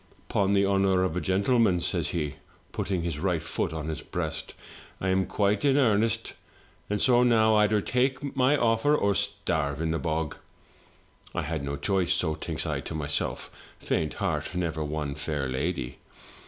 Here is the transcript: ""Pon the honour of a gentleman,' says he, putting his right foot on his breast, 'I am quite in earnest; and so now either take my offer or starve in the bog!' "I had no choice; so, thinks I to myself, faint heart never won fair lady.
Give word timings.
""Pon 0.29 0.53
the 0.53 0.65
honour 0.65 1.03
of 1.03 1.15
a 1.15 1.21
gentleman,' 1.21 1.79
says 1.79 2.07
he, 2.07 2.33
putting 2.71 3.03
his 3.03 3.19
right 3.19 3.39
foot 3.43 3.71
on 3.71 3.87
his 3.87 4.01
breast, 4.01 4.55
'I 4.99 5.09
am 5.09 5.25
quite 5.27 5.63
in 5.63 5.77
earnest; 5.77 6.33
and 6.89 6.99
so 6.99 7.21
now 7.21 7.53
either 7.57 7.81
take 7.81 8.35
my 8.35 8.57
offer 8.57 8.95
or 8.95 9.13
starve 9.13 9.79
in 9.79 9.91
the 9.91 9.99
bog!' 9.99 10.37
"I 11.35 11.43
had 11.43 11.63
no 11.63 11.75
choice; 11.75 12.11
so, 12.11 12.33
thinks 12.33 12.65
I 12.65 12.79
to 12.79 12.95
myself, 12.95 13.51
faint 13.79 14.15
heart 14.15 14.55
never 14.55 14.83
won 14.83 15.13
fair 15.13 15.47
lady. 15.47 15.99